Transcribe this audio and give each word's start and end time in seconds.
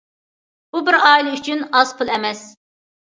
بۇ 0.75 0.81
بىر 0.87 0.97
ئائىلە 1.01 1.33
ئۈچۈن 1.35 1.61
ئاز 1.81 1.93
پۇل 2.01 2.13
ئەمەس. 2.15 2.43